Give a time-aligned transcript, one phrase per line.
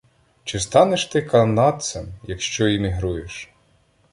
[0.43, 3.49] Чи станеш ти канадцем, якщо іммігруєш?